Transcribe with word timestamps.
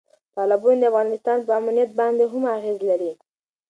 تالابونه 0.33 0.75
د 0.81 0.85
افغانستان 0.91 1.37
په 1.47 1.51
امنیت 1.59 1.91
باندې 1.99 2.23
هم 2.31 2.43
اغېز 2.57 2.77
لري. 2.89 3.11